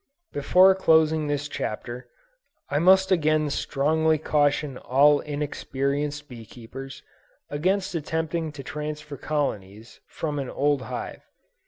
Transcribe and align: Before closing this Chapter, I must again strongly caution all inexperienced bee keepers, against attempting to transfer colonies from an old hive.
Before 0.33 0.73
closing 0.73 1.27
this 1.27 1.47
Chapter, 1.47 2.07
I 2.71 2.79
must 2.79 3.11
again 3.11 3.51
strongly 3.51 4.17
caution 4.17 4.79
all 4.79 5.19
inexperienced 5.19 6.27
bee 6.27 6.43
keepers, 6.43 7.03
against 7.51 7.93
attempting 7.93 8.51
to 8.53 8.63
transfer 8.63 9.15
colonies 9.15 9.99
from 10.07 10.39
an 10.39 10.49
old 10.49 10.81
hive. 10.81 11.21